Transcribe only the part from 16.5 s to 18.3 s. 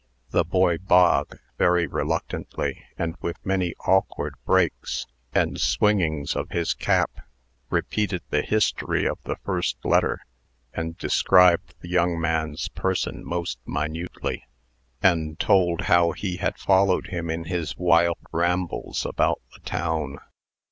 followed him in his wild